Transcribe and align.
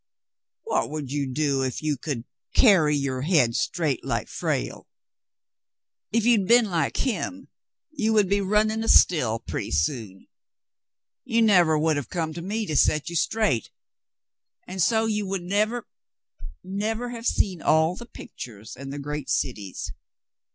"What 0.63 0.89
would 0.89 1.11
you 1.11 1.31
do 1.31 1.61
if 1.61 1.83
you 1.83 1.95
could 1.95 2.25
c— 2.55 2.67
arry 2.67 2.95
your 2.95 3.21
head 3.21 3.53
straight 3.55 4.03
like 4.03 4.29
Frale? 4.29 4.87
If 6.11 6.25
you 6.25 6.39
had 6.39 6.47
been 6.47 6.71
like 6.71 6.97
him, 6.97 7.49
you 7.91 8.11
would 8.13 8.27
be 8.27 8.41
running 8.41 8.83
a 8.83 8.87
* 8.87 8.87
still' 8.99 9.37
pretty 9.37 9.69
soon. 9.69 10.27
You 11.23 11.43
never 11.43 11.77
would 11.77 11.97
have 11.97 12.09
come 12.09 12.33
to 12.33 12.41
me 12.41 12.65
to 12.65 12.75
set 12.75 13.09
you 13.11 13.15
straight, 13.15 13.69
and 14.65 14.81
so 14.81 15.05
you 15.05 15.27
would 15.27 15.43
n— 15.43 15.77
never 16.63 17.09
have 17.11 17.27
seen 17.27 17.61
all 17.61 17.95
the 17.95 18.07
pictures 18.07 18.75
and 18.75 18.91
the 18.91 18.97
great 18.97 19.29
cities. 19.29 19.93